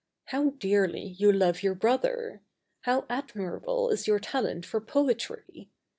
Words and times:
How 0.29 0.49
dearly 0.57 1.09
you 1.19 1.31
love 1.31 1.61
your 1.61 1.75
Brother! 1.75 2.41
How 2.85 3.05
admirable 3.07 3.91
is 3.91 4.07
your 4.07 4.17
talent 4.17 4.65
for 4.65 4.81
poetry! 4.81 5.69